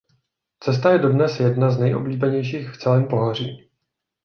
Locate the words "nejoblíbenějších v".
1.79-2.77